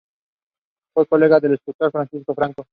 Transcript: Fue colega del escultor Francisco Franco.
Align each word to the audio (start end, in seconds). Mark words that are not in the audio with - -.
Fue 0.95 1.05
colega 1.05 1.39
del 1.39 1.53
escultor 1.53 1.91
Francisco 1.91 2.33
Franco. 2.33 2.65